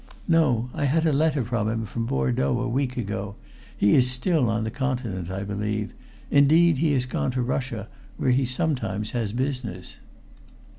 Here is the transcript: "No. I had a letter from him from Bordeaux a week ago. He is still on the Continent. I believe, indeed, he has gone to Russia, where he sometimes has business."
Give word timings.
"No. 0.27 0.71
I 0.73 0.85
had 0.85 1.05
a 1.05 1.13
letter 1.13 1.45
from 1.45 1.67
him 1.69 1.85
from 1.85 2.07
Bordeaux 2.07 2.57
a 2.59 2.67
week 2.67 2.97
ago. 2.97 3.35
He 3.77 3.93
is 3.93 4.09
still 4.09 4.49
on 4.49 4.63
the 4.63 4.71
Continent. 4.71 5.29
I 5.29 5.43
believe, 5.43 5.93
indeed, 6.31 6.79
he 6.79 6.93
has 6.93 7.05
gone 7.05 7.29
to 7.33 7.43
Russia, 7.43 7.87
where 8.17 8.31
he 8.31 8.45
sometimes 8.45 9.11
has 9.11 9.31
business." 9.31 9.99